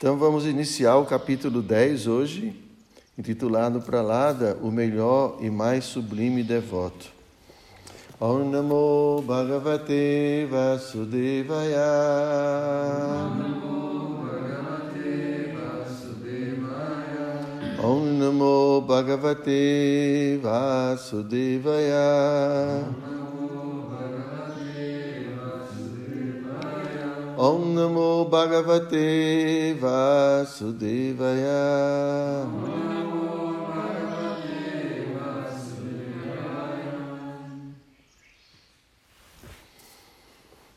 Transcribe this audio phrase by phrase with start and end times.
[0.00, 2.58] Então vamos iniciar o capítulo 10 hoje,
[3.18, 7.12] intitulado Pralada, o melhor e mais sublime devoto.
[8.18, 11.84] Om Namo Bhagavate Vasudevaya.
[13.28, 17.44] Om Namo Bhagavate Vasudevaya.
[17.84, 22.00] Om Namo Bhagavate Vasudevaya.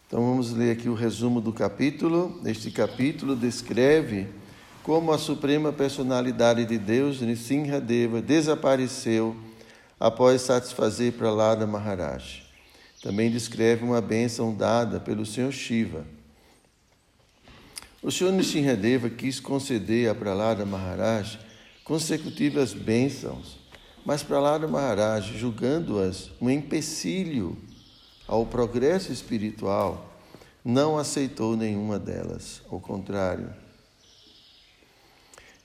[0.07, 2.39] Então vamos ler aqui o resumo do capítulo.
[2.45, 4.29] Este capítulo descreve
[4.83, 7.21] como a suprema personalidade de Deus,
[7.81, 9.35] Deva, desapareceu
[9.99, 12.41] após satisfazer Pralada Maharaj.
[13.01, 16.22] Também descreve uma bênção dada pelo Senhor Shiva.
[18.03, 21.39] O Senhor Nishinradeva quis conceder a Pralada Maharaj
[21.85, 23.57] consecutivas bênçãos,
[24.05, 27.57] mas Pralada Maharaj, julgando-as um empecilho
[28.27, 30.13] ao progresso espiritual,
[30.65, 33.49] não aceitou nenhuma delas, ao contrário.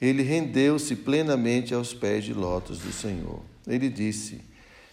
[0.01, 3.43] Ele rendeu-se plenamente aos pés de lótus do Senhor.
[3.67, 4.41] Ele disse: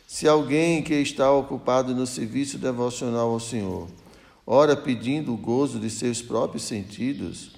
[0.07, 3.87] Se alguém que está ocupado no serviço devocional ao Senhor
[4.45, 7.51] ora pedindo o gozo de seus próprios sentidos,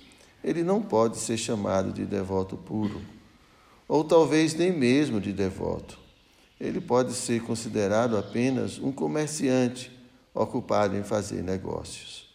[0.44, 3.02] ele não pode ser chamado de devoto puro,
[3.88, 6.00] ou talvez nem mesmo de devoto.
[6.60, 9.92] Ele pode ser considerado apenas um comerciante
[10.34, 12.28] ocupado em fazer negócios.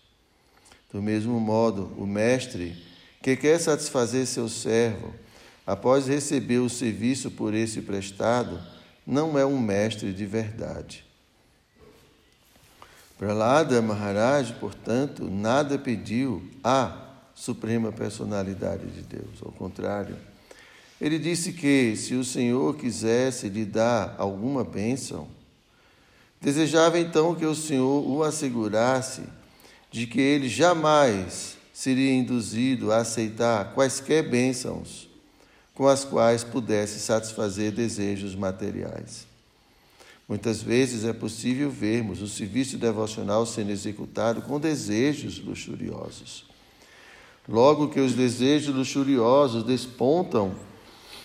[0.92, 2.77] Do mesmo modo, o mestre
[3.23, 5.12] que quer satisfazer seu servo
[5.67, 8.61] após receber o serviço por esse prestado,
[9.06, 11.05] não é um mestre de verdade.
[13.23, 16.92] Pralada Maharaj, portanto, nada pediu à
[17.37, 19.41] Suprema Personalidade de Deus.
[19.41, 20.17] Ao contrário,
[21.01, 25.29] ele disse que se o Senhor quisesse lhe dar alguma bênção,
[26.41, 29.23] desejava então que o Senhor o assegurasse
[29.89, 35.08] de que ele jamais seria induzido a aceitar quaisquer bênçãos
[35.77, 39.32] com as quais pudesse satisfazer desejos materiais.
[40.33, 46.47] Muitas vezes é possível vermos o serviço devocional sendo executado com desejos luxuriosos.
[47.47, 50.55] Logo que os desejos luxuriosos despontam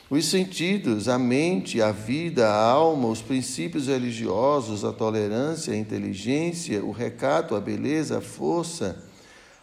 [0.10, 6.84] os sentidos, a mente, a vida, a alma, os princípios religiosos, a tolerância, a inteligência,
[6.84, 9.06] o recato, a beleza, a força,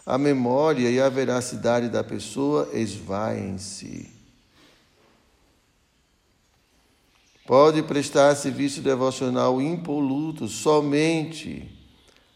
[0.07, 4.14] a memória e a veracidade da pessoa esvaem-se.
[7.47, 11.71] Pode prestar serviço devocional impoluto somente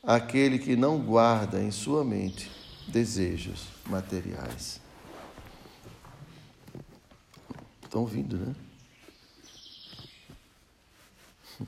[0.03, 2.51] aquele que não guarda em sua mente
[2.87, 4.81] desejos materiais.
[7.83, 8.55] Estão ouvindo, né?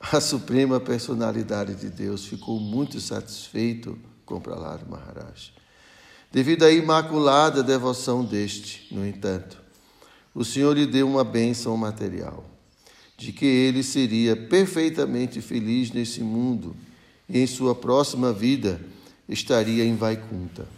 [0.00, 5.52] A suprema personalidade de Deus ficou muito satisfeito com Prahlad Maharaj.
[6.30, 9.67] Devido à imaculada devoção deste, no entanto,
[10.38, 12.44] o Senhor lhe deu uma bênção material,
[13.16, 16.76] de que ele seria perfeitamente feliz nesse mundo
[17.28, 18.80] e em sua próxima vida
[19.28, 20.68] estaria em Vaikunta.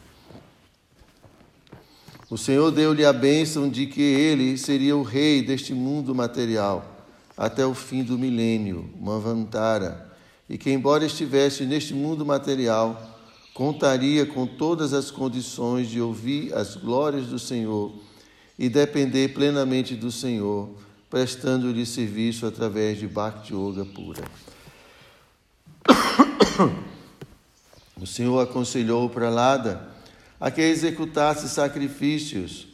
[2.30, 7.06] O Senhor deu-lhe a bênção de que ele seria o rei deste mundo material
[7.36, 10.10] até o fim do milênio, Manvantara,
[10.48, 13.20] e que, embora estivesse neste mundo material,
[13.52, 18.08] contaria com todas as condições de ouvir as glórias do Senhor
[18.60, 20.68] e depender plenamente do Senhor,
[21.08, 24.22] prestando-lhe serviço através de Bhakti Yoga pura.
[27.98, 29.86] O Senhor aconselhou Pralada
[30.38, 32.66] a que executasse sacrifícios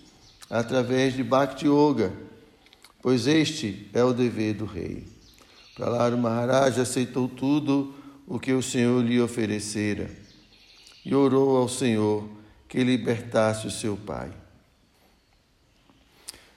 [0.48, 2.12] através de Bhakti Yoga,
[3.02, 5.04] pois este é o dever do rei.
[5.74, 7.92] Pralada Maharaj aceitou tudo
[8.24, 10.08] o que o Senhor lhe oferecera
[11.04, 12.28] e orou ao Senhor
[12.68, 14.45] que libertasse o seu pai.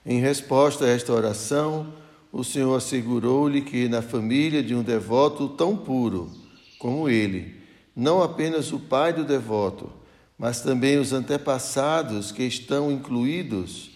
[0.05, 1.93] Em resposta a esta oração,
[2.31, 6.31] o Senhor assegurou-lhe que na família de um devoto tão puro
[6.77, 7.57] como ele,
[7.93, 9.91] não apenas o pai do devoto,
[10.37, 13.91] mas também os antepassados que estão incluídos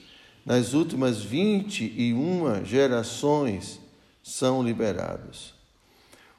[0.46, 3.80] nas últimas 21 gerações
[4.22, 5.54] são liberados.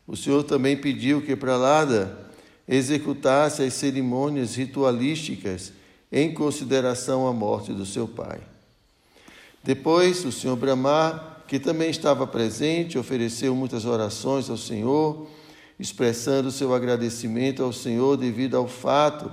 [0.06, 2.18] O Senhor também pediu que Pralada
[2.68, 5.72] executasse as cerimônias ritualísticas
[6.12, 8.40] em consideração à morte do seu pai.
[9.64, 15.26] Depois, o senhor Brahma, que também estava presente, ofereceu muitas orações ao Senhor,
[15.80, 19.32] expressando seu agradecimento ao Senhor devido ao fato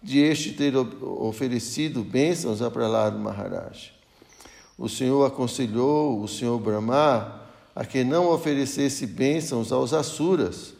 [0.00, 3.92] de este ter oferecido bênçãos a Prahlad Maharaj.
[4.78, 7.40] O Senhor aconselhou o Senhor Brahma
[7.74, 10.74] a que não oferecesse bênçãos aos Asuras,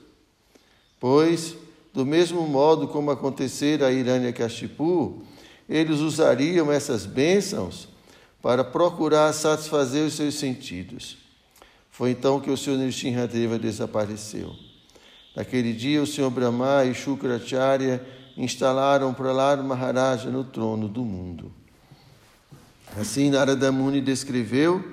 [1.01, 1.57] pois,
[1.93, 5.25] do mesmo modo como acontecera a Hiranyakashipu,
[5.69, 7.91] eles usariam essas bênçãos
[8.43, 11.17] para procurar satisfazer os seus sentidos.
[11.93, 14.53] Foi então que o Senhor Nrsimhadeva desapareceu.
[15.37, 18.05] Naquele dia, o Senhor Brahma e Shukracharya
[18.37, 21.53] instalaram Prahlad Maharaja no trono do mundo.
[22.99, 24.85] Assim, Narada Muni descreveu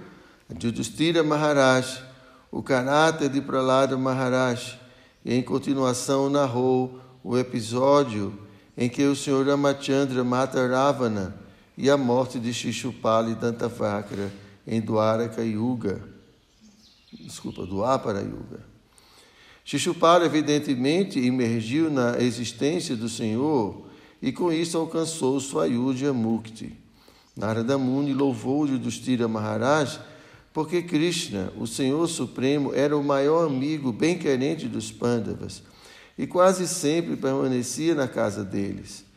[0.50, 2.04] a Judhishthira Maharaj,
[2.52, 4.80] o caráter de Prahlad Maharaj,
[5.26, 8.38] e em continuação narrou o episódio
[8.78, 11.49] em que o Senhor Ramachandra mata Ravana
[11.82, 14.30] e a morte de Shishupali Dantavakra
[14.68, 16.04] em Dwaraka Yuga.
[17.14, 18.60] Desculpa, Dwapara Yuga.
[19.64, 23.88] Shishupala, evidentemente, emergiu na existência do Senhor
[24.22, 26.76] e com isso alcançou Swayudya Mukti.
[27.34, 30.00] Narada Muni louvou Yudhishthira Maharaj
[30.52, 35.64] porque Krishna, o Senhor Supremo, era o maior amigo bem-querente dos Pandavas
[36.18, 39.08] e quase sempre permanecia na casa deles.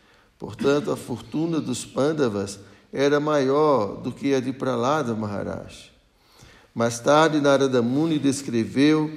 [0.43, 2.59] Portanto, a fortuna dos Pandavas
[2.93, 5.93] era maior do que a de Pralada Maharaj.
[6.75, 9.09] Mais tarde, Narada Muni descreveu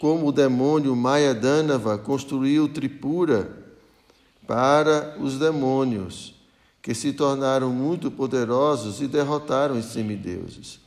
[0.00, 3.48] como o demônio Mayadanava construiu Tripura
[4.44, 6.34] para os demônios,
[6.82, 10.80] que se tornaram muito poderosos e derrotaram os semideuses.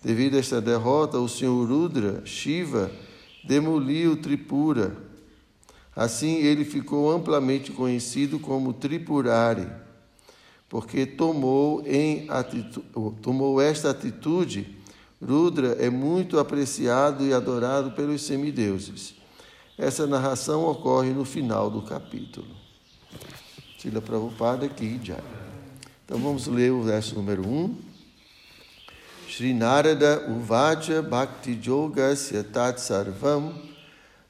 [0.00, 2.92] Devido a esta derrota, o senhor Rudra, Shiva,
[3.42, 4.96] demoliu Tripura.
[5.94, 9.68] Assim, ele ficou amplamente conhecido como Tripurari,
[10.68, 11.84] porque tomou,
[13.20, 14.82] tomou esta atitude
[15.24, 19.14] Rudra é muito apreciado e adorado pelos semideuses.
[19.78, 22.48] Essa narração ocorre no final do capítulo.
[23.78, 25.18] Sila Prabhupada aqui já.
[26.04, 27.76] Então vamos ler o verso número 1.
[29.28, 33.54] Sri Narada Uvacha Bhakti Yogasya Tat Sarvam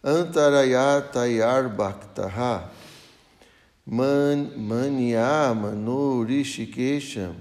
[0.05, 2.71] Antarayatayar Bhaktaha.
[3.87, 5.55] Man, Manya
[6.27, 7.35] Rishikesham.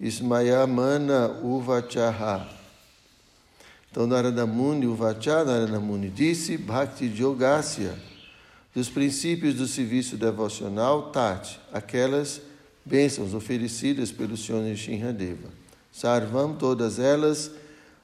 [0.00, 2.60] Ismayamana Uvachaha.
[3.90, 7.98] Então, Narada Muni, o Vachá Narada Muni disse, Bhakti Yogasya,
[8.72, 12.40] dos princípios do serviço devocional, Tati, aquelas
[12.84, 15.48] bênçãos oferecidas pelo Senhor Nishinradeva.
[15.92, 17.50] Sarvam, todas elas,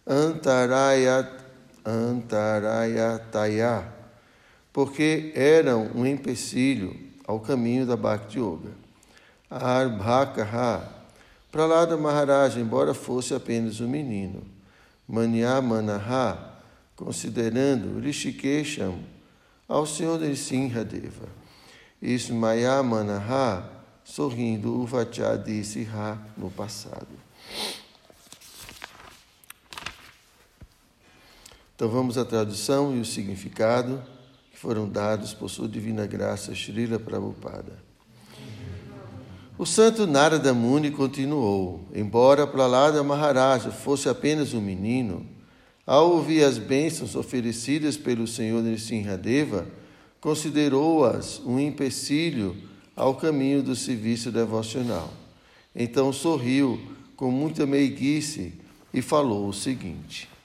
[0.04, 1.45] Antarayat,
[1.86, 3.86] Antarayataya,
[4.72, 6.96] porque eram um empecilho
[7.26, 8.70] ao caminho da Bhakti Yoga.
[9.48, 10.92] Arbhakaha,
[11.52, 14.42] Pralada Maharaj, embora fosse apenas um menino,
[15.08, 16.54] Manyamanaha,
[16.96, 18.98] considerando Rishikesham
[19.68, 21.28] ao Senhor de Sinhadeva.
[22.02, 23.70] Ismayamanaha,
[24.04, 27.15] sorrindo, Uvacha disse Ha no passado.
[31.76, 34.02] Então vamos à tradução e o significado
[34.50, 37.84] que foram dados por sua divina graça, Srila Prabhupada.
[39.58, 45.26] O santo Narada Muni continuou: Embora Prahlada Maharaja fosse apenas um menino,
[45.86, 49.66] ao ouvir as bênçãos oferecidas pelo Senhor Nrsimhadeva,
[50.18, 52.56] considerou-as um empecilho
[52.96, 55.12] ao caminho do serviço devocional.
[55.74, 56.80] Então sorriu
[57.16, 58.54] com muita meiguice
[58.94, 60.35] e falou o seguinte.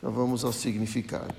[0.00, 1.34] Então vamos ao significado.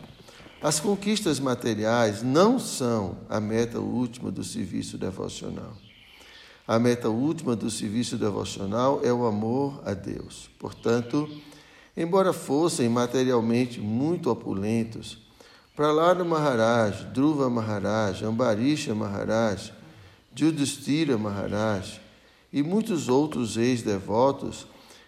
[0.62, 5.76] As conquistas materiais não são a meta última do serviço devocional.
[6.68, 10.48] A meta última do serviço devocional é o amor a Deus.
[10.60, 11.28] Portanto,
[11.98, 15.18] embora fossem materialmente muito opulentos,
[15.76, 19.74] Prahlada Maharaj, Dhruva Maharaj, Ambarisha Maharaj,
[20.36, 22.00] Judhishthira Maharaj
[22.54, 24.68] e muitos outros ex-devotos,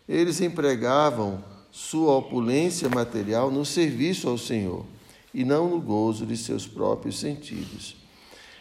[0.10, 4.86] eles empregavam sua opulência material no serviço ao Senhor
[5.34, 7.96] e não no gozo de seus próprios sentidos.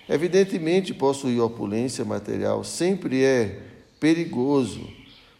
[0.08, 3.60] Evidentemente, possuir opulência material sempre é
[4.00, 4.88] perigoso,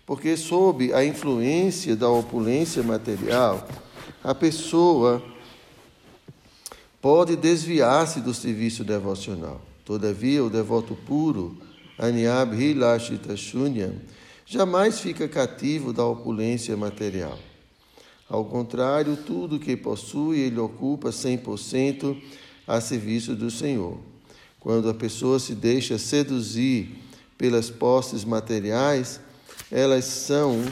[0.05, 3.67] porque, sob a influência da opulência material,
[4.23, 5.23] a pessoa
[7.01, 9.63] pode desviar-se do serviço devocional.
[9.83, 11.57] Todavia, o devoto puro,
[11.99, 13.95] Anyab Hilashita Shunyam,
[14.45, 17.39] jamais fica cativo da opulência material.
[18.33, 22.17] Ao contrário, tudo que possui, ele ocupa 100%
[22.67, 23.99] a serviço do Senhor.
[24.59, 26.97] Quando a pessoa se deixa seduzir
[27.37, 29.21] pelas posses materiais,
[29.71, 30.65] elas são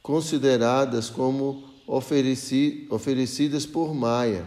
[0.00, 4.46] consideradas como ofereci, oferecidas por Maia.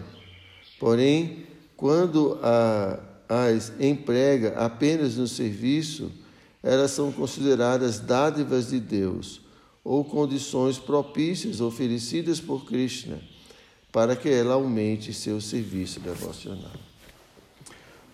[0.79, 1.43] Porém,
[1.75, 6.09] quando a as emprega apenas no serviço,
[6.63, 9.44] elas são consideradas dádivas de Deus
[9.85, 13.19] ou condições propícias oferecidas por Krishna
[13.91, 16.73] para que ela aumente seu serviço devocional.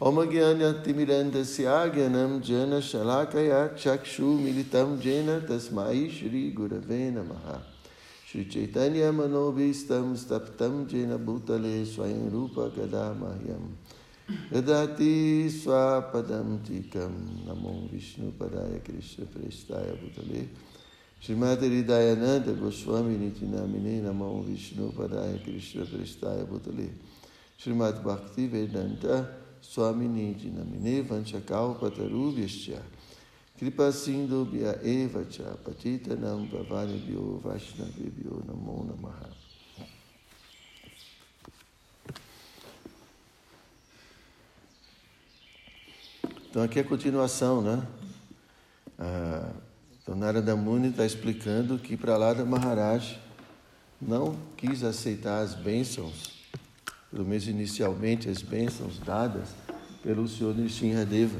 [0.03, 7.61] Om Gyanya Timirandasya Gyanam Jana Shalakaya Chakshu Militam Jena Tasmai Shri Gurave Namaha.
[8.25, 13.75] Shri Chaitanya Manobhistam Staptam Jena Bhutale Swayam Rupa Gadamahyam.
[14.51, 17.45] Yadati Swapadam Tikam.
[17.45, 20.47] Namo Vishnu Padaya Krishna Prestaya Bhutale
[21.21, 26.89] Srimati Dayananda Goswami Nitinamine Namo Vishnu Padaya Krishna Prestaya Bhutale.
[27.59, 29.29] Srimati Bhakti Vedanta
[29.61, 32.81] Swamini Dinamine Vanchakal Patarubhyascha
[33.55, 39.29] Kripa Sindhu Bhya Eva Cha Patita Nam Pavani Bhyo Vaishnavi Bhyo Namo Namaha.
[46.49, 47.87] Então aqui é a continuação, né?
[48.97, 49.53] Ah,
[50.01, 53.19] então Narada Muni está explicando que para lá da Maharaj
[54.01, 56.31] não quis aceitar as bênçãos,
[57.11, 59.49] pelo menos inicialmente as bênçãos dadas
[60.01, 61.39] pelo Senhor Nishinradeva,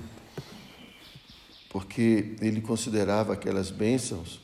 [1.69, 4.39] porque ele considerava aquelas bênçãos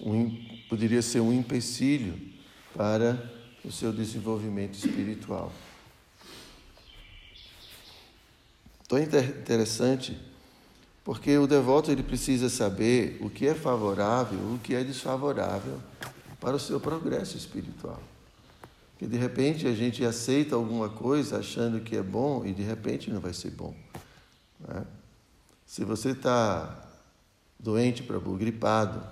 [0.00, 0.30] um,
[0.68, 2.16] poderia ser um empecilho
[2.74, 3.30] para
[3.64, 5.52] o seu desenvolvimento espiritual.
[8.86, 10.16] Então é interessante
[11.08, 15.80] porque o devoto ele precisa saber o que é favorável, o que é desfavorável
[16.38, 17.98] para o seu progresso espiritual.
[18.98, 23.10] Que de repente a gente aceita alguma coisa achando que é bom e de repente
[23.10, 23.74] não vai ser bom.
[24.60, 24.84] Né?
[25.64, 26.78] Se você está
[27.58, 29.02] doente, para gripado,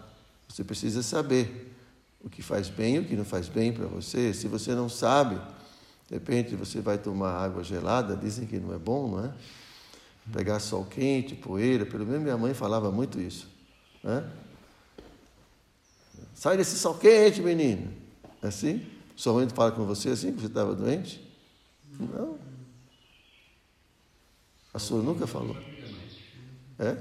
[0.46, 1.74] você precisa saber
[2.22, 4.34] o que faz bem e o que não faz bem para você.
[4.34, 5.36] Se você não sabe,
[6.08, 9.32] de repente você vai tomar água gelada, dizem que não é bom, não é?
[10.32, 13.48] Pegar sol quente, poeira, pelo menos minha mãe falava muito isso.
[14.02, 14.28] Né?
[16.34, 17.92] Sai desse sol quente, menino.
[18.42, 18.86] É assim?
[19.14, 21.20] Sua mãe fala com você assim, que você estava doente?
[21.98, 22.38] Não.
[24.74, 25.56] A sua nunca falou?
[26.78, 26.96] É?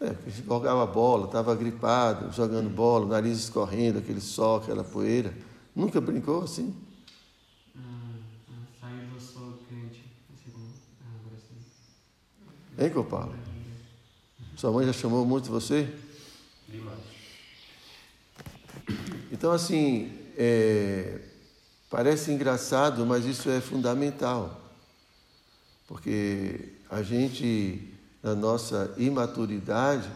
[0.00, 5.34] É, porque jogava bola, estava gripado, jogando bola, nariz escorrendo, aquele sol, aquela poeira.
[5.76, 6.74] Nunca brincou assim?
[12.80, 13.38] Hein, Copala?
[14.56, 15.86] Sua mãe já chamou muito você?
[16.66, 16.98] Demais.
[19.30, 21.20] Então, assim, é,
[21.90, 24.58] parece engraçado, mas isso é fundamental.
[25.86, 30.08] Porque a gente, na nossa imaturidade,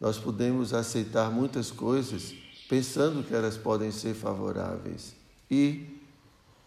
[0.00, 2.34] nós podemos aceitar muitas coisas
[2.66, 5.14] pensando que elas podem ser favoráveis
[5.50, 6.00] e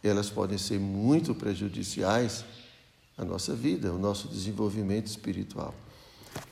[0.04, 2.46] elas podem ser muito prejudiciais
[3.20, 5.76] a nossa vida, o nosso desenvolvimento espiritual.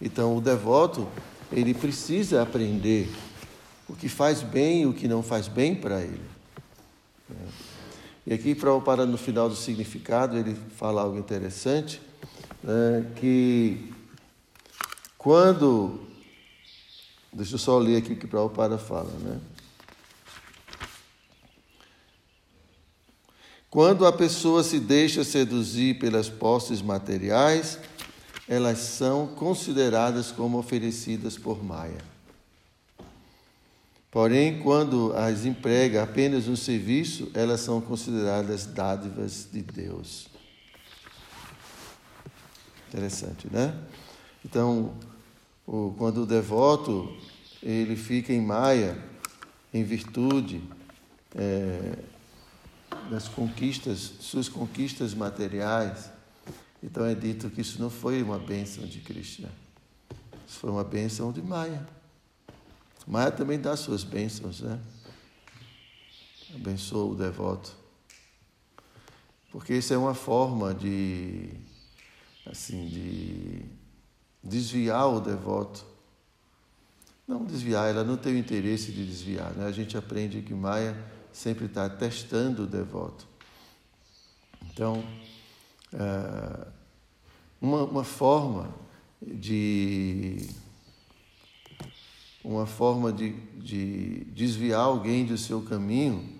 [0.02, 1.08] Então, o devoto,
[1.52, 3.10] ele precisa aprender
[3.88, 6.22] o que faz bem e o que não faz bem para ele.
[8.26, 12.02] E aqui, para no final do significado, ele fala algo interessante,
[12.62, 13.94] né, que
[15.18, 16.06] quando.
[17.32, 19.40] Deixa eu só ler aqui o que Prabhupada fala, né?
[23.78, 27.78] Quando a pessoa se deixa seduzir pelas posses materiais,
[28.50, 32.02] elas são consideradas como oferecidas por Maia.
[34.10, 40.28] Porém, quando as emprega apenas no serviço, elas são consideradas dádivas de Deus.
[42.88, 43.78] Interessante, né?
[44.44, 44.92] Então,
[46.00, 47.16] quando o devoto
[47.62, 48.98] ele fica em Maia,
[49.72, 50.64] em virtude
[51.36, 51.94] é,
[53.10, 56.10] das conquistas, suas conquistas materiais.
[56.82, 59.50] Então é dito que isso não foi uma bênção de Krishna,
[60.48, 61.88] isso foi uma bênção de Maya.
[63.08, 64.80] Maya também dá suas bênçãos, né?
[66.54, 67.74] Abençoa o devoto.
[69.50, 71.50] Porque isso é uma forma de,
[72.46, 73.66] assim, de
[74.44, 75.86] desviar o devoto.
[77.26, 79.66] Não desviar, ela não tem o interesse de desviar, né?
[79.66, 80.96] A gente aprende que Maya
[81.32, 83.28] sempre está testando o devoto.
[84.72, 85.04] Então,
[85.94, 86.68] é,
[87.62, 88.74] uma, uma forma
[89.22, 90.50] de
[92.44, 96.38] uma forma de, de desviar alguém do seu caminho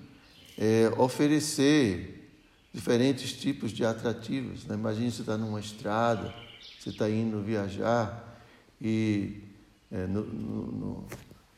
[0.58, 2.32] é oferecer
[2.74, 4.66] diferentes tipos de atrativos.
[4.66, 4.76] Né?
[4.76, 6.34] Imagine você está numa estrada,
[6.80, 8.42] você está indo viajar
[8.80, 9.44] e
[9.92, 11.08] é, no, no, no,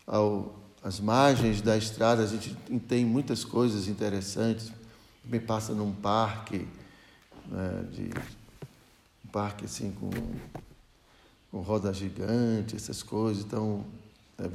[0.07, 2.55] ao as margens da estrada a gente
[2.87, 4.71] tem muitas coisas interessantes.
[5.23, 6.67] Também passa num parque
[7.47, 8.09] né, de
[9.25, 10.09] um parque assim com,
[11.51, 13.43] com roda gigante, essas coisas.
[13.43, 13.85] Então,
[14.37, 14.49] né,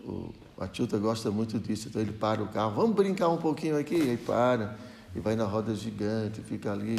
[0.00, 1.88] o, a Tilta gosta muito disso.
[1.88, 4.76] Então ele para o carro, vamos brincar um pouquinho aqui, aí para
[5.14, 6.98] e vai na roda gigante, fica ali.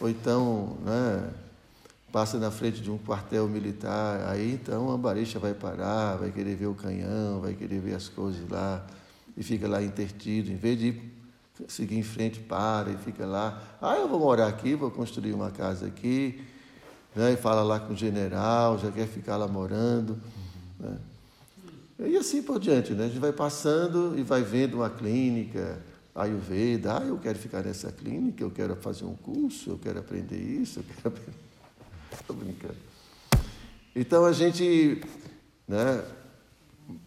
[0.00, 1.30] Ou então, né,
[2.12, 6.56] passa na frente de um quartel militar, aí então a baricha vai parar, vai querer
[6.56, 8.84] ver o canhão, vai querer ver as coisas lá,
[9.36, 11.00] e fica lá intertido, em vez de
[11.68, 13.62] seguir em frente, para e fica lá.
[13.80, 16.40] Ah, eu vou morar aqui, vou construir uma casa aqui,
[17.14, 20.18] né, e fala lá com o general, já quer ficar lá morando.
[20.78, 20.96] Né.
[22.00, 23.06] E assim por diante, né?
[23.06, 25.80] A gente vai passando e vai vendo uma clínica,
[26.14, 30.36] Ayurveda, ah, eu quero ficar nessa clínica, eu quero fazer um curso, eu quero aprender
[30.36, 31.47] isso, eu quero aprender.
[32.20, 32.76] Estou brincando.
[33.94, 35.02] Então a gente
[35.66, 36.04] né,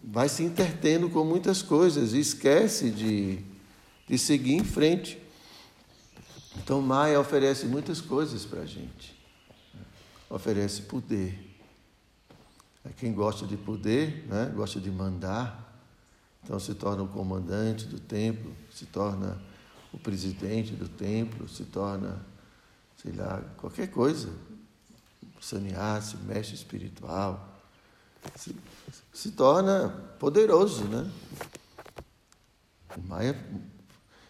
[0.04, 3.40] vai se intertendo com muitas coisas e esquece de,
[4.08, 5.18] de seguir em frente.
[6.58, 9.18] Então Maia oferece muitas coisas para a gente.
[10.30, 11.50] Oferece poder.
[12.84, 15.72] É quem gosta de poder, né, gosta de mandar,
[16.44, 19.40] então se torna o comandante do templo, se torna
[19.94, 22.26] o presidente do templo, se torna,
[22.98, 24.30] sei lá, qualquer coisa,
[25.42, 27.60] sannyasi, mestre espiritual,
[28.36, 28.56] se,
[29.12, 31.12] se torna poderoso, né?
[33.06, 33.36] Maia,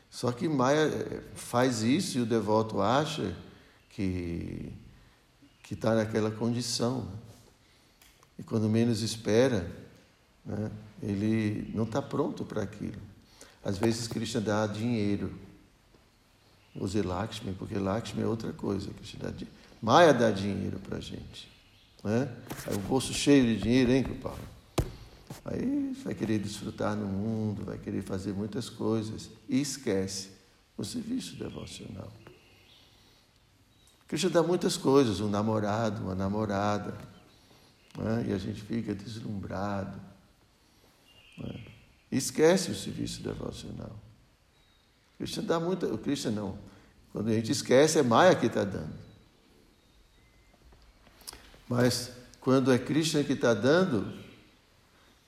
[0.10, 3.36] só que Maia eh, faz isso e o devoto acha
[3.90, 4.74] que
[5.72, 7.06] que está naquela condição.
[7.06, 7.12] Né?
[8.40, 9.72] E quando menos espera,
[10.46, 10.70] né,
[11.02, 13.02] ele não está pronto para aquilo.
[13.64, 15.34] Às vezes Krishna dá dinheiro.
[16.76, 18.90] Use Lakshmi, porque Lakshmi é outra coisa.
[18.92, 19.61] Krishna dá dinheiro.
[19.82, 21.50] Maia dá dinheiro para a gente.
[22.04, 22.30] Né?
[22.68, 24.40] Aí o bolso cheio de dinheiro, hein, Paulo?
[25.46, 30.30] Aí vai querer desfrutar no mundo, vai querer fazer muitas coisas e esquece
[30.78, 32.12] o serviço devocional.
[34.08, 36.98] Cristo dá muitas coisas, um namorado, uma namorada,
[37.98, 38.26] né?
[38.28, 40.00] e a gente fica deslumbrado.
[41.38, 41.66] Né?
[42.12, 43.96] Esquece o serviço devocional.
[45.18, 45.88] Cristo dá muita.
[45.88, 46.58] O Cristo não.
[47.14, 49.11] Quando a gente esquece, é Maia que está dando.
[51.72, 54.14] Mas quando é Krishna que está dando,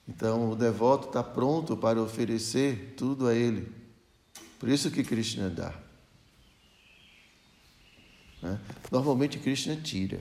[0.05, 3.71] então o devoto está pronto para oferecer tudo a ele.
[4.59, 5.73] Por isso que Krishna dá.
[8.41, 8.59] Né?
[8.91, 10.19] Normalmente Krishna tira.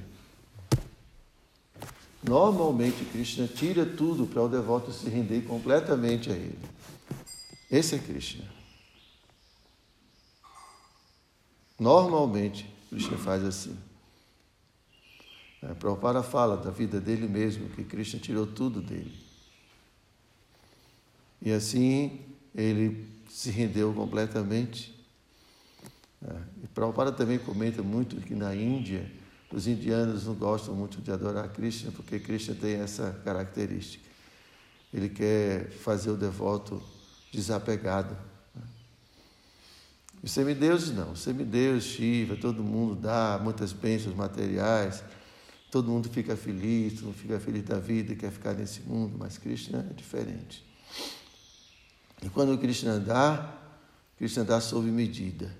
[2.22, 6.68] Normalmente Krishna tira tudo para o devoto se render completamente a ele.
[7.68, 8.44] Esse é Krishna.
[11.80, 13.91] Normalmente Krishna faz assim.
[15.62, 19.14] É, Prabhupada fala da vida dele mesmo, que Krishna tirou tudo dele.
[21.40, 22.20] E assim
[22.55, 24.92] ele se rendeu completamente.
[26.20, 29.09] É, e Prabhupada também comenta muito que na Índia
[29.53, 34.05] os indianos não gostam muito de adorar Krishna, porque Krishna tem essa característica.
[34.92, 36.83] Ele quer fazer o devoto
[37.33, 38.16] desapegado.
[40.22, 41.12] Os semideuses não.
[41.12, 45.03] Os semideuses, Shiva, todo mundo dá muitas bênçãos materiais
[45.72, 49.38] Todo mundo fica feliz, todo mundo fica feliz da vida quer ficar nesse mundo, mas
[49.38, 50.62] Krishna é diferente.
[52.22, 53.58] E quando Krishna dá,
[54.18, 55.50] Krishna dá sob medida.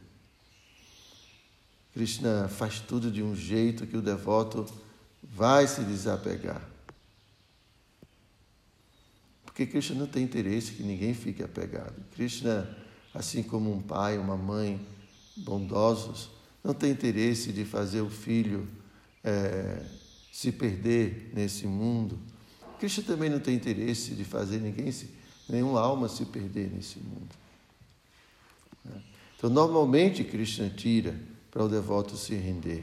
[1.95, 4.67] Krishna faz tudo de um jeito que o devoto
[5.23, 6.63] vai se desapegar.
[9.47, 11.95] Porque Krishna não tem interesse que ninguém fique apegado.
[12.15, 12.69] Krishna,
[13.15, 14.79] assim como um pai, uma mãe
[15.39, 16.29] bondosos,
[16.63, 18.69] não tem interesse de fazer o filho
[19.25, 20.02] é,
[20.33, 22.19] se perder nesse mundo.
[22.81, 25.11] Cristo também não tem interesse de fazer ninguém, se,
[25.47, 27.29] nenhuma alma se perder nesse mundo.
[28.83, 29.03] Né?
[29.37, 31.15] Então, normalmente, Krishna tira
[31.51, 32.83] para o devoto se render.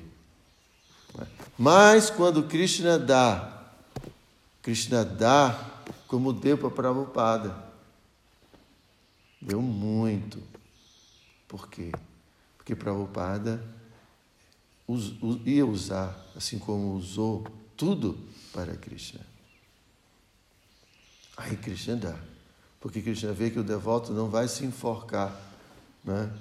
[1.17, 1.27] Né?
[1.57, 3.73] Mas, quando Krishna dá,
[4.61, 7.67] Krishna dá como deu para Prabhupada.
[9.41, 10.39] Deu muito.
[11.47, 11.91] Por quê?
[12.57, 13.78] Porque Prabhupada
[15.45, 18.17] ia usar, assim como usou tudo
[18.53, 19.21] para Krishna.
[21.37, 22.19] Aí Krishna dá.
[22.79, 25.35] Porque Krishna vê que o devoto não vai se enforcar.
[26.03, 26.31] Né?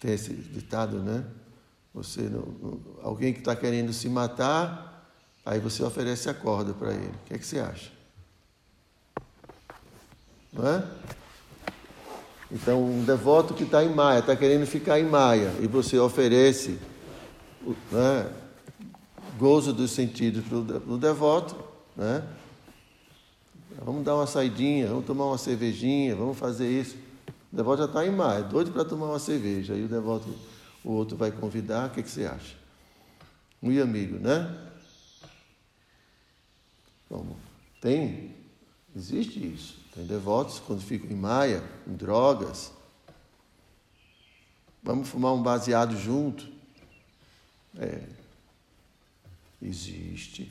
[0.00, 1.24] Tem esse ditado, né?
[1.94, 5.10] Você não, alguém que está querendo se matar,
[5.44, 7.08] aí você oferece a corda para ele.
[7.08, 7.90] O que é que você acha?
[10.52, 10.84] Não é?
[12.50, 16.78] Então, um devoto que está em Maia, está querendo ficar em Maia, e você oferece
[17.90, 18.32] né,
[19.38, 20.58] gozo dos sentidos para
[20.92, 21.56] o devoto,
[21.96, 22.26] né?
[23.84, 26.96] Vamos dar uma saidinha, vamos tomar uma cervejinha, vamos fazer isso.
[27.52, 29.74] O devoto já está em mar, é doido para tomar uma cerveja.
[29.74, 30.28] Aí o devoto
[30.84, 32.56] o outro vai convidar, o que, que você acha?
[33.60, 34.68] Muito amigo, né?
[37.08, 37.36] Como?
[37.80, 38.34] Tem,
[38.94, 39.78] existe isso.
[39.94, 42.72] Tem devotos quando ficam em maia, em drogas.
[44.82, 46.57] Vamos fumar um baseado junto.
[47.76, 48.02] É.
[49.60, 50.50] Existe.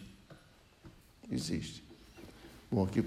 [1.31, 1.83] Existe.
[2.69, 3.03] Bom, aqui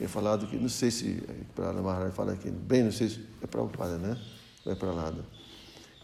[0.00, 1.22] é falado que, não sei se
[1.54, 4.22] para a Maharaj fala aqui, bem, não sei se é para o padre, né?
[4.64, 5.12] Não é para lá.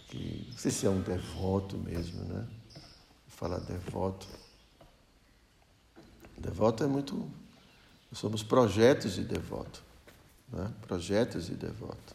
[0.09, 2.47] Que, não sei se é um devoto mesmo, né?
[3.29, 4.27] Falar devoto.
[6.39, 7.31] Devoto é muito.
[8.13, 9.83] Somos projetos de devoto.
[10.53, 10.73] Né?
[10.83, 12.14] Projetos de devoto.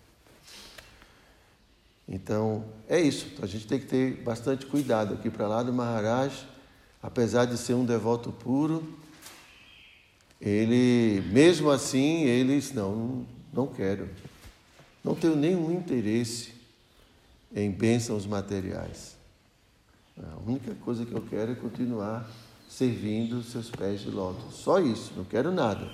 [2.11, 3.27] Então, é isso.
[3.39, 6.43] A gente tem que ter bastante cuidado aqui para lá do Maharaj,
[7.03, 8.97] apesar de ser um devoto puro,
[10.41, 14.09] ele, mesmo assim, ele disse, não, não quero.
[15.03, 16.53] Não tenho nenhum interesse
[17.55, 19.15] em bênçãos materiais.
[20.17, 22.29] A única coisa que eu quero é continuar
[22.67, 24.55] servindo seus pés de lótus.
[24.55, 25.91] Só isso, não quero nada.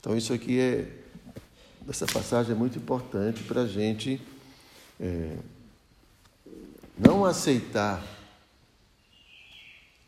[0.00, 1.05] Então, isso aqui é.
[1.88, 4.20] Essa passagem é muito importante para a gente
[5.00, 5.36] é,
[6.98, 8.04] não aceitar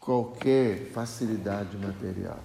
[0.00, 2.42] qualquer facilidade material.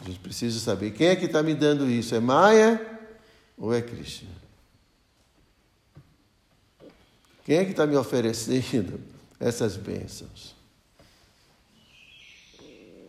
[0.00, 2.98] A gente precisa saber quem é que está me dando isso: é Maia
[3.56, 4.30] ou é Krishna?
[7.44, 9.00] Quem é que está me oferecendo
[9.40, 10.54] essas bênçãos.
[12.60, 13.06] Se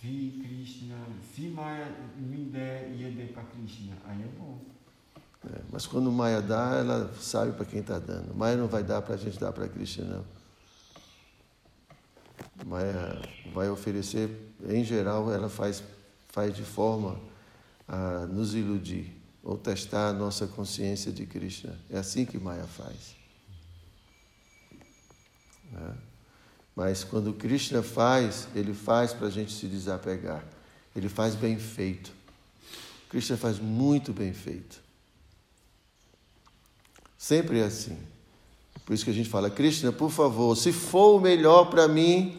[0.00, 0.79] Krishna,
[1.40, 4.58] se Maya me der e der para Krishna, aí é bom.
[5.46, 8.34] É, mas quando Maya dá, ela sabe para quem está dando.
[8.34, 10.24] Maya não vai dar para a gente dar para Krishna, não.
[12.66, 13.22] Maya
[13.54, 14.28] vai oferecer,
[14.68, 15.82] em geral, ela faz,
[16.28, 17.18] faz de forma
[17.88, 21.74] a nos iludir ou testar a nossa consciência de Krishna.
[21.88, 23.16] É assim que Maya faz.
[25.72, 25.96] Né?
[26.76, 30.59] Mas quando Krishna faz, ele faz para a gente se desapegar.
[30.94, 32.12] Ele faz bem feito.
[33.08, 34.80] Krishna faz muito bem feito.
[37.18, 37.98] Sempre é assim.
[38.84, 42.38] Por isso que a gente fala, Krishna, por favor, se for o melhor para mim,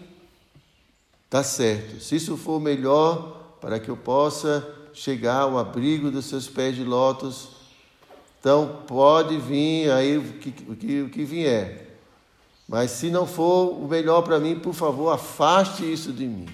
[1.30, 2.02] tá certo.
[2.02, 6.76] Se isso for o melhor para que eu possa chegar ao abrigo dos seus pés
[6.76, 7.50] de lótus,
[8.40, 12.00] então pode vir aí o que, o que, o que vier.
[12.68, 16.48] Mas se não for o melhor para mim, por favor, afaste isso de mim.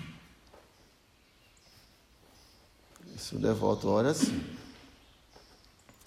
[3.18, 4.40] Se o devoto ora assim.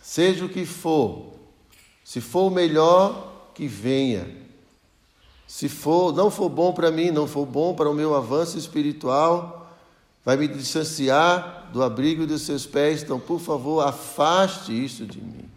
[0.00, 1.34] Seja o que for,
[2.04, 4.26] se for o melhor, que venha.
[5.46, 9.76] Se for, não for bom para mim, não for bom para o meu avanço espiritual,
[10.24, 15.48] vai me distanciar do abrigo dos seus pés, então, por favor, afaste isso de mim.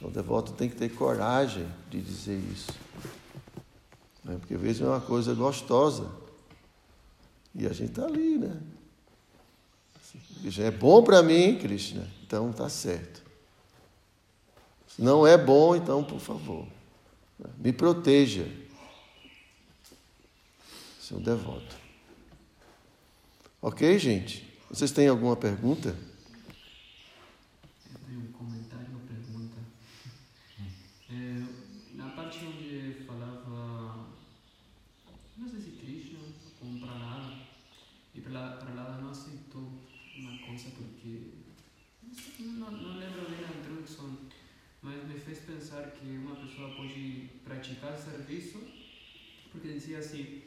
[0.00, 2.72] O devoto tem que ter coragem de dizer isso.
[4.24, 4.36] Né?
[4.38, 6.21] Porque às vezes é uma coisa gostosa.
[7.54, 8.60] E a gente está ali, né?
[10.58, 13.22] É bom para mim, Krishna, então está certo.
[14.88, 16.66] Se não é bom, então, por favor,
[17.38, 17.50] né?
[17.58, 18.46] me proteja.
[21.00, 21.76] Seu devoto.
[23.60, 24.58] Ok, gente?
[24.68, 25.96] Vocês têm alguma pergunta?
[47.44, 48.58] Praticar serviço,
[49.50, 50.42] porque dizia assim,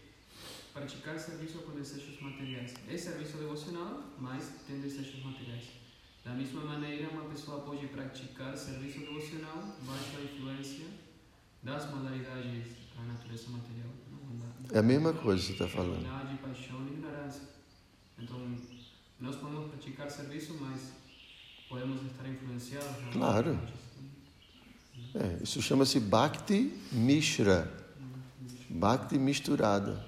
[0.74, 2.74] praticar serviço com desejos materiais.
[2.90, 5.66] É serviço devocional, mas tem desejos materiais.
[6.24, 10.86] Da mesma maneira, uma pessoa pode praticar serviço devocional baixo a influência
[11.62, 13.90] das modalidades da natureza material.
[14.74, 16.04] É a mesma coisa que você está falando.
[16.38, 17.44] paixão e ignorância.
[18.18, 18.58] Então,
[19.20, 20.94] nós podemos praticar serviço, mas
[21.70, 23.14] podemos estar influenciados.
[23.14, 23.60] Claro.
[25.18, 27.72] É, isso chama-se Bhakti Mishra.
[28.70, 30.06] Bhakti misturada.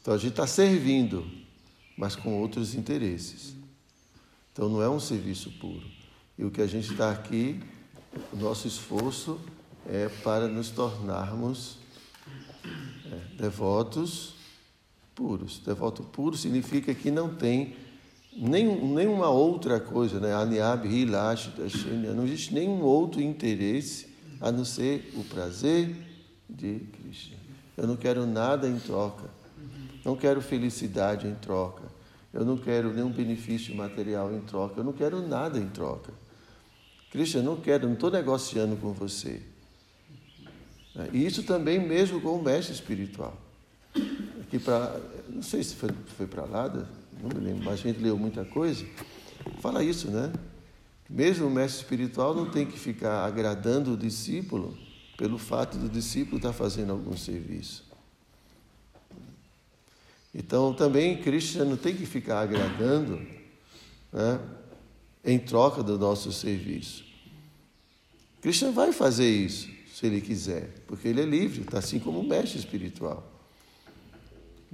[0.00, 1.26] Então a gente está servindo,
[1.96, 3.54] mas com outros interesses.
[4.52, 5.86] Então não é um serviço puro.
[6.36, 7.58] E o que a gente está aqui,
[8.30, 9.40] o nosso esforço
[9.86, 11.78] é para nos tornarmos
[13.06, 14.34] é, devotos
[15.14, 15.60] puros.
[15.60, 17.74] Devoto puro significa que não tem
[18.36, 20.32] nenhum, nenhuma outra coisa, né?
[20.34, 21.50] Aniab, Hilash,
[22.14, 24.08] não existe nenhum outro interesse
[24.40, 25.96] a não ser o prazer
[26.48, 27.36] de Krishna.
[27.76, 29.28] Eu não quero nada em troca.
[30.04, 31.82] Não quero felicidade em troca.
[32.32, 36.12] eu não quero nenhum benefício material em troca, eu não quero nada em troca.
[37.14, 39.40] Eu não quero, não estou negociando com você.
[41.12, 43.36] E isso também mesmo com o mestre espiritual.
[44.40, 46.68] Aqui para, não sei se foi, foi para lá,
[47.24, 48.84] não me lembro, mas a gente leu muita coisa.
[49.60, 50.32] Fala isso, né?
[51.08, 54.76] Mesmo o mestre espiritual não tem que ficar agradando o discípulo
[55.16, 57.84] pelo fato do discípulo estar fazendo algum serviço.
[60.34, 63.24] Então também Cristo não tem que ficar agradando
[64.12, 64.40] né,
[65.24, 67.04] em troca do nosso serviço.
[68.40, 72.28] Cristo vai fazer isso, se ele quiser, porque ele é livre, tá assim como o
[72.28, 73.33] mestre espiritual.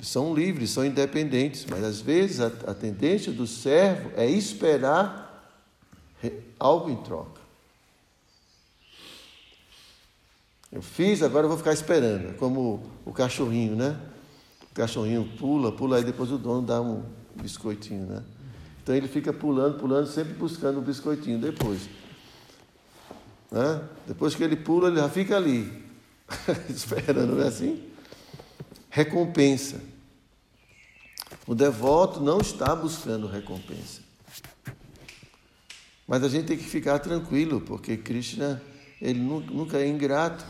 [0.03, 5.31] São livres, são independentes, mas às vezes a, a tendência do servo é esperar
[6.59, 7.41] algo em troca.
[10.73, 12.31] Eu fiz, agora eu vou ficar esperando.
[12.31, 13.99] É como o cachorrinho, né?
[14.71, 17.03] O cachorrinho pula, pula, aí depois o dono dá um
[17.35, 18.23] biscoitinho, né?
[18.83, 21.89] Então ele fica pulando, pulando, sempre buscando o biscoitinho depois.
[23.51, 23.83] Né?
[24.07, 25.85] Depois que ele pula, ele já fica ali,
[26.71, 27.90] esperando, não é assim?
[28.91, 29.81] Recompensa.
[31.47, 34.03] O devoto não está buscando recompensa.
[36.07, 38.61] Mas a gente tem que ficar tranquilo, porque Krishna,
[39.01, 40.45] ele nunca é ingrato.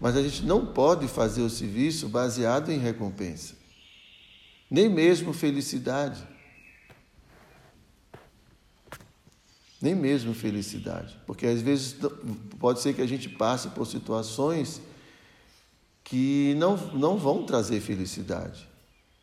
[0.00, 3.54] Mas a gente não pode fazer o serviço baseado em recompensa,
[4.70, 6.26] nem mesmo felicidade.
[9.82, 11.18] Nem mesmo felicidade.
[11.26, 11.96] Porque às vezes
[12.58, 14.80] pode ser que a gente passe por situações
[16.10, 18.68] que não, não vão trazer felicidade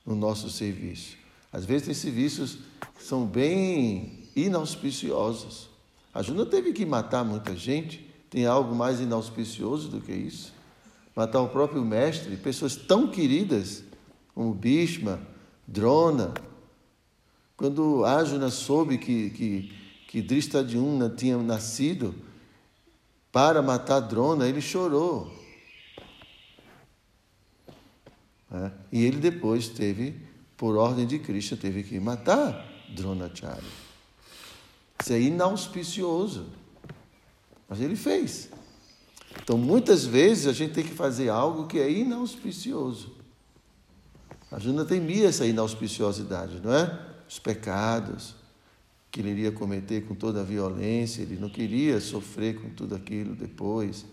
[0.06, 1.18] no nosso serviço.
[1.52, 2.60] Às vezes tem serviços
[2.96, 5.70] que são bem inauspiciosos.
[6.14, 8.10] A Juna teve que matar muita gente.
[8.30, 10.54] Tem algo mais inauspicioso do que isso?
[11.14, 13.84] Matar o próprio mestre, pessoas tão queridas
[14.34, 15.20] como Bhishma,
[15.68, 16.34] Drona.
[17.58, 19.74] Quando Arjuna soube que, que,
[20.08, 22.16] que Drishtadyumna tinha nascido
[23.30, 25.37] para matar Drona, ele chorou.
[28.52, 28.72] É.
[28.92, 30.16] E ele depois teve,
[30.56, 33.88] por ordem de Krishna, teve que matar Dronacharya.
[35.00, 36.48] Isso é inauspicioso.
[37.68, 38.50] Mas ele fez.
[39.42, 43.16] Então, muitas vezes a gente tem que fazer algo que é inauspicioso.
[44.52, 47.00] A Juna temia essa inauspiciosidade, não é?
[47.28, 48.36] Os pecados
[49.12, 53.36] que ele iria cometer com toda a violência, ele não queria sofrer com tudo aquilo
[53.36, 54.06] depois.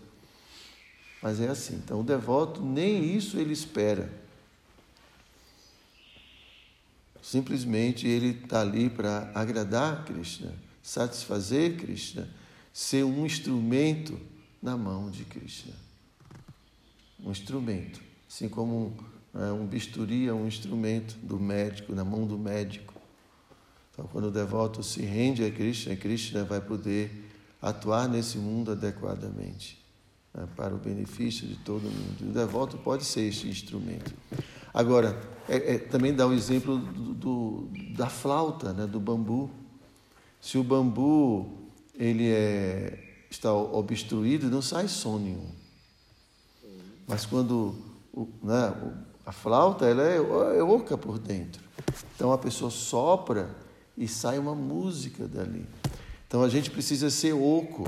[1.21, 1.75] Mas é assim.
[1.75, 4.24] Então, o devoto nem isso ele espera.
[7.25, 10.53] Simplesmente ele está ali para agradar Krishna
[10.85, 12.29] satisfazer Krishna,
[12.71, 14.19] ser um instrumento
[14.61, 15.73] na mão de Krishna.
[17.19, 18.95] Um instrumento, assim como
[19.33, 22.93] um, é, um bisturi é um instrumento do médico, na mão do médico.
[23.91, 27.09] Então, quando o devoto se rende a Krishna, Krishna vai poder
[27.59, 29.83] atuar nesse mundo adequadamente,
[30.31, 32.17] né, para o benefício de todo mundo.
[32.21, 34.13] E o devoto pode ser este instrumento.
[34.75, 39.49] Agora, é, é, também dá o exemplo do, do, da flauta, né, do bambu.
[40.41, 41.49] Se o bambu
[41.97, 45.49] ele é, está obstruído, não sai som nenhum.
[47.07, 47.73] Mas quando
[48.11, 48.75] o, né,
[49.25, 51.63] a flauta ela é, é oca por dentro.
[52.13, 53.55] Então a pessoa sopra
[53.97, 55.65] e sai uma música dali.
[56.27, 57.87] Então a gente precisa ser oco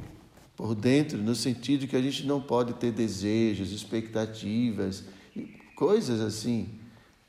[0.56, 5.04] por dentro, no sentido que a gente não pode ter desejos, expectativas,
[5.78, 6.77] coisas assim.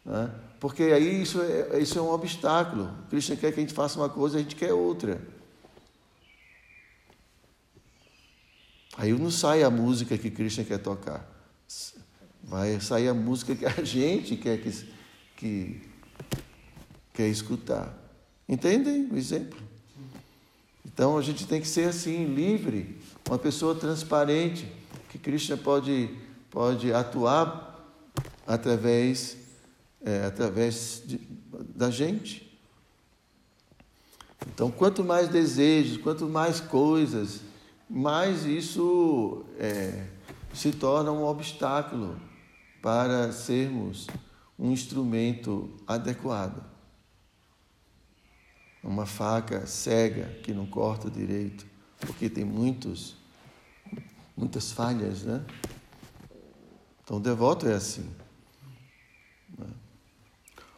[0.09, 0.31] Né?
[0.59, 2.91] Porque aí isso é, isso é um obstáculo.
[3.05, 5.21] O Krishna quer que a gente faça uma coisa, a gente quer outra.
[8.97, 11.29] Aí não sai a música que Krishna quer tocar.
[12.43, 14.89] Vai sair a música que a gente quer, que,
[15.37, 15.83] que
[17.13, 17.95] quer escutar.
[18.49, 19.61] Entendem o exemplo?
[20.85, 24.67] Então a gente tem que ser assim, livre, uma pessoa transparente,
[25.11, 26.11] que Krishna pode,
[26.51, 27.69] pode atuar
[28.47, 29.48] através
[30.03, 31.19] é, através de,
[31.75, 32.49] da gente.
[34.47, 37.41] Então, quanto mais desejos, quanto mais coisas,
[37.89, 40.07] mais isso é,
[40.55, 42.21] se torna um obstáculo
[42.81, 44.07] para sermos
[44.59, 46.65] um instrumento adequado.
[48.83, 51.67] Uma faca cega que não corta direito,
[51.99, 53.17] porque tem muitos,
[54.37, 55.45] muitas falhas, né?
[57.03, 58.09] Então, o devoto é assim.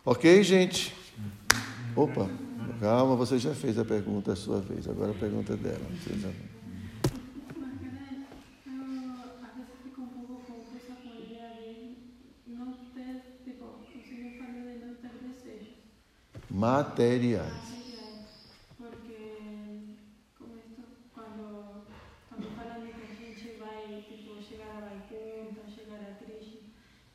[0.05, 0.95] Ok, gente?
[1.95, 2.29] Opa,
[2.81, 5.81] calma, você já fez a pergunta a sua vez, agora a pergunta dela.
[16.61, 17.65] materiais.
[18.77, 19.97] Porque
[20.37, 20.83] como esto,
[21.15, 21.87] cuando,
[22.29, 26.69] cuando falan de que a gente vai tipo, chegar a Vaikuntha, chegar a Krishna,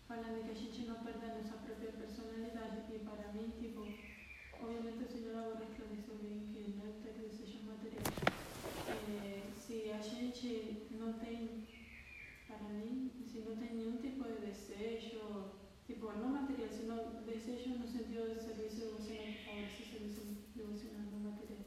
[0.07, 2.89] falan de que a gente não perde a nossa própria personalidade.
[2.89, 3.85] E para mim, tipo,
[4.59, 8.17] obviamente o Senhor agora esclareceu bem que não é ter desejos materiais.
[8.87, 11.67] Eh, se a gente não tem,
[12.47, 15.53] para mim, se não tem nenhum tipo de desejo,
[15.85, 16.95] tipo, não material, sino
[17.25, 20.21] desejo no sentido de serviço devocional que favorece o serviço
[20.55, 21.65] devocional no material.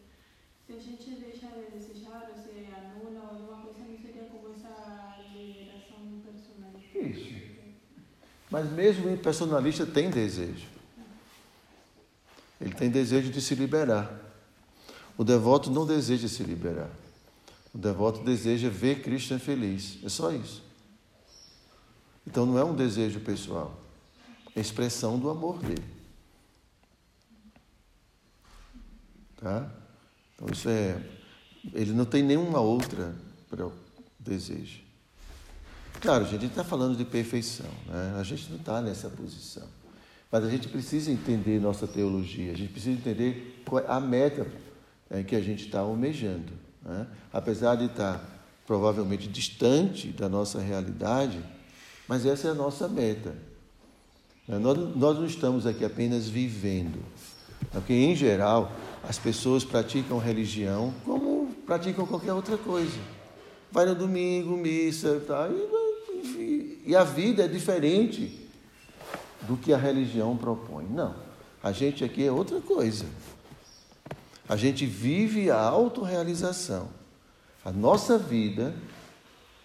[0.66, 4.54] Se a gente deixa de desejar ou se anula ou alguma coisa, não seria como
[4.54, 6.74] essa liberação personal.
[6.94, 7.48] Isso.
[9.18, 10.66] Impersonalista tem desejo.
[12.60, 14.10] Ele tem desejo de se liberar.
[15.16, 16.90] O devoto não deseja se liberar.
[17.74, 19.98] O devoto deseja ver Krishna feliz.
[20.04, 20.62] É só isso.
[22.26, 23.78] Então não é um desejo pessoal.
[24.54, 25.84] É expressão do amor dele.
[29.36, 29.70] Tá?
[30.34, 31.00] Então isso é.
[31.72, 33.14] Ele não tem nenhuma outra
[34.18, 34.87] desejo.
[36.00, 38.16] Claro, gente, a gente está falando de perfeição, né?
[38.18, 39.64] a gente não está nessa posição.
[40.30, 44.46] Mas a gente precisa entender nossa teologia, a gente precisa entender qual é a meta
[45.10, 46.52] é, que a gente está almejando.
[46.82, 47.06] Né?
[47.32, 48.22] Apesar de estar
[48.66, 51.42] provavelmente distante da nossa realidade,
[52.06, 53.34] mas essa é a nossa meta.
[54.46, 54.58] Né?
[54.58, 56.98] Nós, nós não estamos aqui apenas vivendo,
[57.72, 58.70] porque, em geral,
[59.02, 62.98] as pessoas praticam religião como praticam qualquer outra coisa.
[63.70, 65.87] Vai no domingo, missa, tá, e, e,
[66.88, 68.48] e a vida é diferente
[69.42, 70.86] do que a religião propõe.
[70.86, 71.14] Não.
[71.62, 73.04] A gente aqui é outra coisa.
[74.48, 76.88] A gente vive a autorrealização.
[77.62, 78.74] A nossa vida,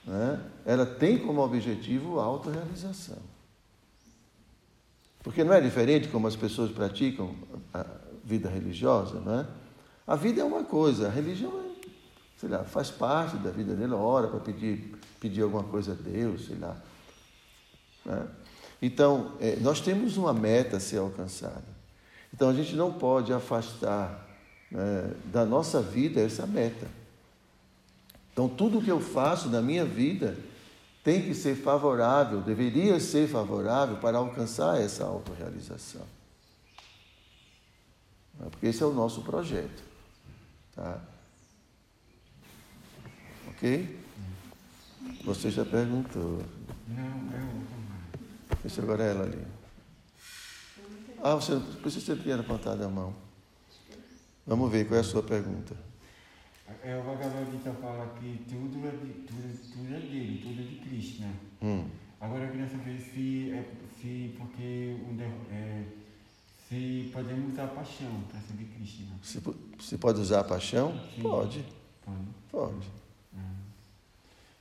[0.04, 3.20] né, ela tem como objetivo a autorrealização.
[5.24, 7.34] Porque não é diferente como as pessoas praticam
[7.74, 7.86] a
[8.22, 9.48] vida religiosa, não é?
[10.06, 11.88] A vida é uma coisa, a religião é,
[12.36, 16.48] sei lá, faz parte da vida dele, ora para pedir, pedir alguma coisa a Deus,
[16.48, 16.76] sei lá.
[18.06, 18.28] Né?
[18.82, 21.63] Então, é, nós temos uma meta a ser alcançada.
[22.34, 24.28] Então, a gente não pode afastar
[24.70, 26.88] né, da nossa vida essa meta.
[28.32, 30.36] Então, tudo que eu faço na minha vida
[31.04, 36.06] tem que ser favorável, deveria ser favorável para alcançar essa autorrealização.
[38.50, 39.84] Porque esse é o nosso projeto.
[40.76, 41.00] Tá?
[43.50, 44.00] Ok?
[45.24, 46.42] Você já perguntou.
[46.88, 47.73] Não, eu
[48.65, 49.45] Esse agora é ela ali.
[51.21, 51.54] Ah, você,
[51.86, 53.13] isso você tinha levantado a mão.
[54.45, 55.76] Vamos ver qual é a sua pergunta.
[56.84, 60.63] É, o Bhagavad Gita fala que tudo é, de, tudo, tudo é dele, tudo é
[60.65, 61.32] de Krishna.
[61.62, 61.88] Hum.
[62.19, 63.69] Agora eu queria saber se, é,
[64.02, 64.97] se porque
[65.52, 65.84] é,
[66.67, 69.15] se podemos usar a paixão para servir Krishna.
[69.21, 70.93] Se, po- se pode usar a paixão?
[71.15, 71.21] Sim.
[71.21, 71.65] Pode,
[72.06, 72.28] Pode.
[72.52, 72.88] pode.
[73.38, 73.39] Ah.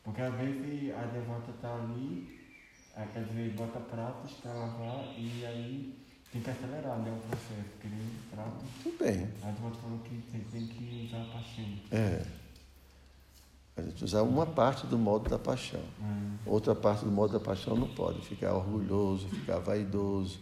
[0.05, 2.41] Porque às vezes a devota está ali,
[2.95, 5.99] aí, quer dizer, bota pratos para lavar e aí
[6.33, 7.89] tem que acelerar né, o processo, porque
[8.31, 8.65] prato.
[8.83, 9.29] Tudo bem.
[9.43, 11.65] A devota falou que tem, tem que usar a paixão.
[11.91, 12.25] É.
[13.77, 15.83] A gente usar uma parte do modo da paixão.
[16.03, 16.37] Ah.
[16.47, 20.39] Outra parte do modo da paixão não pode ficar orgulhoso, ficar vaidoso,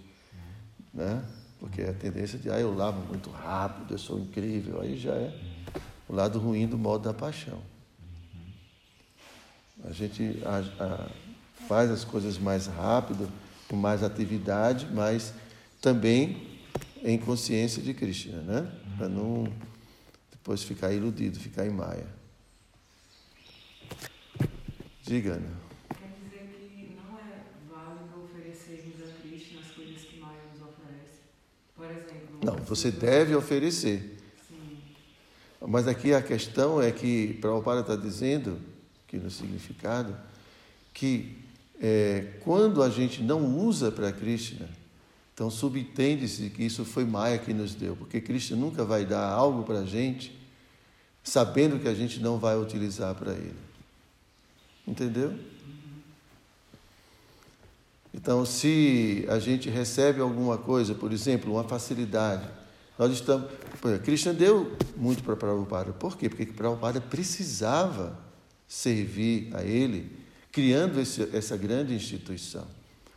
[0.92, 1.24] né?
[1.60, 5.38] Porque a tendência de, ah, eu lavo muito rápido, eu sou incrível, aí já é
[6.08, 7.60] o lado ruim do modo da paixão.
[9.84, 11.10] A gente a- a-
[11.70, 13.30] faz as coisas mais rápido,
[13.68, 15.32] com mais atividade, mas
[15.80, 16.58] também
[17.00, 18.72] em consciência de Krishna, né?
[18.98, 19.44] Para não
[20.32, 22.08] depois ficar iludido, ficar em maia.
[25.02, 25.48] Diga, Ana.
[25.90, 27.38] Quer dizer que não é
[27.72, 31.20] válido oferecermos a Krishna as coisas que Maya nos oferece.
[31.76, 34.18] Por exemplo, Não, você deve oferecer.
[34.48, 34.78] Sim.
[35.68, 38.60] Mas aqui a questão é que Prabhupada está dizendo,
[39.06, 40.16] que no significado,
[40.92, 41.48] que
[41.80, 44.68] é, quando a gente não usa para Krishna,
[45.32, 49.62] então subentende-se que isso foi Maya que nos deu, porque Krishna nunca vai dar algo
[49.62, 50.38] para a gente
[51.22, 53.56] sabendo que a gente não vai utilizar para ele.
[54.86, 55.34] Entendeu?
[58.12, 62.48] Então, se a gente recebe alguma coisa, por exemplo, uma facilidade,
[62.98, 63.48] nós estamos.
[64.04, 65.92] Krishna deu muito para Prabhupada.
[65.92, 66.28] Por quê?
[66.28, 68.18] Porque Prabhupada precisava
[68.66, 70.10] servir a ele,
[70.52, 72.66] criando esse, essa grande instituição.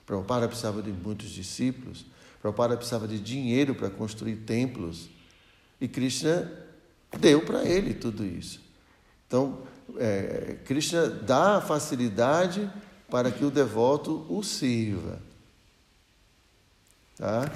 [0.05, 2.05] Prabhupada precisava de muitos discípulos,
[2.41, 5.09] Prabhupada precisava de dinheiro para construir templos,
[5.79, 6.51] e Krishna
[7.19, 8.61] deu para ele tudo isso.
[9.27, 9.59] Então,
[9.97, 12.69] é, Krishna dá a facilidade
[13.09, 15.21] para que o devoto o sirva.
[17.17, 17.51] Tá?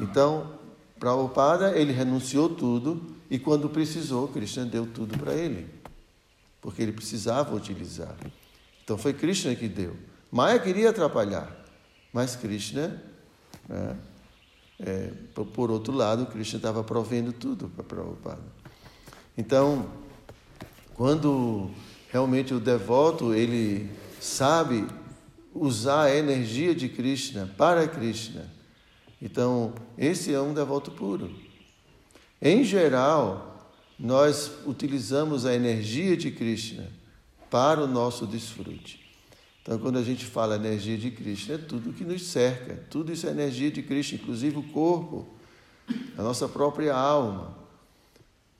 [0.00, 0.58] Então,
[0.98, 5.68] Prabhupada, ele renunciou tudo e quando precisou, Krishna deu tudo para ele,
[6.60, 8.16] porque ele precisava utilizar.
[8.90, 9.96] Então foi Krishna que deu.
[10.32, 11.64] Maya queria atrapalhar,
[12.12, 13.00] mas Krishna,
[13.68, 13.96] né,
[14.80, 15.12] é,
[15.54, 18.42] por outro lado, Krishna estava provendo tudo para Prabhupada.
[19.38, 19.88] Então,
[20.94, 21.70] quando
[22.08, 23.88] realmente o devoto ele
[24.20, 24.84] sabe
[25.54, 28.50] usar a energia de Krishna para Krishna,
[29.22, 31.32] então esse é um devoto puro.
[32.42, 36.98] Em geral, nós utilizamos a energia de Krishna
[37.50, 39.00] para o nosso desfrute.
[39.62, 43.26] Então, quando a gente fala energia de Krishna, é tudo que nos cerca, tudo isso
[43.26, 45.26] é energia de Krishna, inclusive o corpo,
[46.16, 47.56] a nossa própria alma.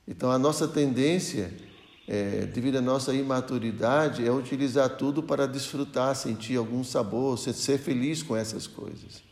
[0.07, 1.55] Então, a nossa tendência,
[2.07, 8.23] é, devido à nossa imaturidade, é utilizar tudo para desfrutar, sentir algum sabor, ser feliz
[8.23, 9.23] com essas coisas.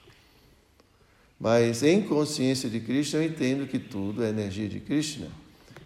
[1.38, 5.28] Mas em consciência de Krishna, eu entendo que tudo é energia de Krishna.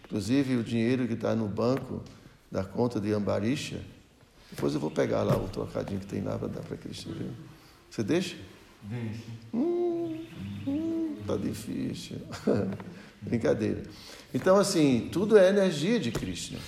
[0.05, 2.01] Inclusive, o dinheiro que está no banco
[2.53, 3.81] da conta de Ambarisha,
[4.51, 7.31] depois eu vou pegar lá o trocadinho que tem lá para dar para Krishna, viu?
[7.89, 8.35] Você deixa?
[8.83, 9.23] Deixa.
[9.51, 10.23] Hum,
[10.67, 12.17] hum, tá difícil.
[13.19, 13.81] Brincadeira.
[14.31, 16.59] Então, assim, tudo é energia de Krishna.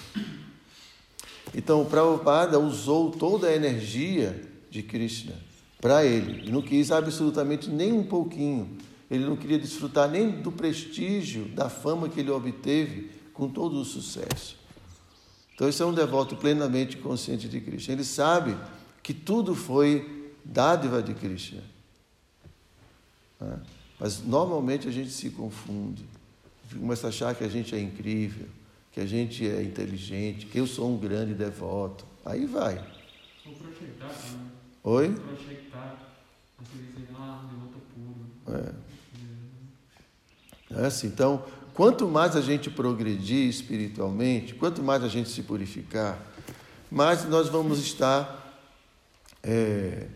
[1.53, 5.35] Então, o Prabhupada usou toda a energia de Krishna
[5.79, 6.47] para ele.
[6.47, 8.75] E não quis absolutamente nem um pouquinho.
[9.11, 13.85] Ele não queria desfrutar nem do prestígio, da fama que ele obteve com todo o
[13.85, 14.64] sucesso.
[15.55, 17.93] Então, esse é um devoto plenamente consciente de Krishna.
[17.93, 18.57] Ele sabe
[19.01, 21.63] que tudo foi dádiva de Krishna.
[23.39, 23.57] Né?
[23.97, 26.03] Mas normalmente a gente se confunde,
[26.69, 28.47] começa a achar que a gente é incrível,
[28.91, 32.05] que a gente é inteligente, que eu sou um grande devoto.
[32.25, 32.75] Aí vai.
[33.45, 34.49] Ou projetar, né?
[34.83, 35.13] Oi?
[35.13, 36.17] Projetar.
[36.59, 38.25] Você dizer, ah, devoto puro.
[38.57, 38.73] É.
[40.81, 41.45] É assim, então,
[41.75, 46.17] Quanto mais a gente progredir espiritualmente, quanto mais a gente se purificar,
[46.89, 48.63] mais nós vamos estar,
[49.43, 50.07] é,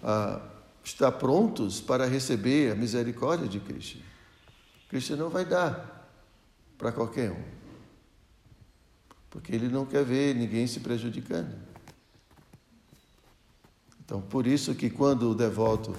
[0.00, 0.40] a,
[0.84, 3.98] estar prontos para receber a misericórdia de Cristo.
[4.88, 6.08] Cristo não vai dar
[6.78, 7.42] para qualquer um,
[9.28, 11.52] porque Ele não quer ver ninguém se prejudicando.
[14.04, 15.92] Então, por isso que quando o devoto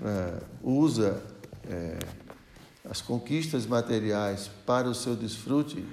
[0.00, 1.20] é, usa
[1.68, 1.98] é,
[2.84, 5.84] as conquistas materiais para o seu desfrute,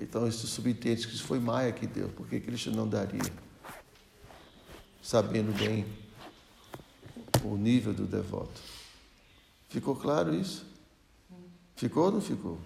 [0.00, 3.32] então isso subentende que isso foi Maia que deu, porque Cristo não daria,
[5.00, 5.86] sabendo bem
[7.44, 8.60] o nível do devoto.
[9.68, 10.66] Ficou claro isso?
[11.76, 12.58] Ficou ou não ficou?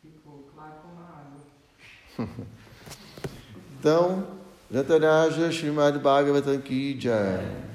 [0.00, 2.46] Ficou claro como a água.
[3.78, 4.40] então,
[4.70, 7.70] Jataraja Srimad Bhagavatam Ki Jai.